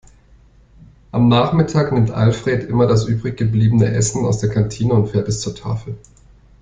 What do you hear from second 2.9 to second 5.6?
übrig gebliebene Essen aus der Kantine und fährt es zur